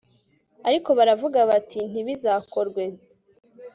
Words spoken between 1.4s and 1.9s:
bati